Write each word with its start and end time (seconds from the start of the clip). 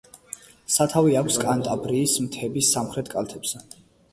სათავე 0.75 1.13
აქვს 1.19 1.37
კანტაბრიის 1.43 2.17
მთების 2.25 2.73
სამხრეთ 2.79 3.13
კალთებზე. 3.17 3.63